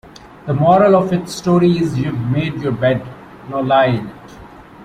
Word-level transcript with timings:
The 0.47 0.53
moral 0.55 0.95
of 0.95 1.13
its 1.13 1.31
story 1.35 1.77
is 1.77 1.95
you've 1.95 2.19
made 2.19 2.59
your 2.59 2.71
bed, 2.71 3.05
now 3.51 3.61
lie 3.61 3.85
in 3.85 4.07
it. 4.07 4.31